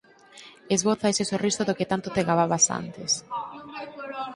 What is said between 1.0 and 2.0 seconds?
ese sorriso do que